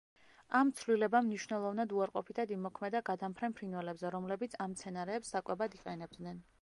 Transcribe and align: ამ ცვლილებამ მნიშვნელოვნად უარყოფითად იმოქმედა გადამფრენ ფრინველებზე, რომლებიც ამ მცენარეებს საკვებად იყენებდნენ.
ამ 0.59 0.69
ცვლილებამ 0.77 1.27
მნიშვნელოვნად 1.27 1.93
უარყოფითად 1.97 2.53
იმოქმედა 2.55 3.03
გადამფრენ 3.11 3.55
ფრინველებზე, 3.61 4.11
რომლებიც 4.17 4.57
ამ 4.67 4.75
მცენარეებს 4.75 5.35
საკვებად 5.37 5.77
იყენებდნენ. 5.83 6.43